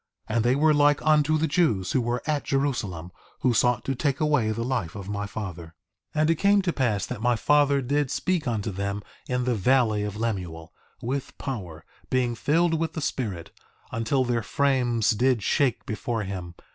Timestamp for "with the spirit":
12.79-13.51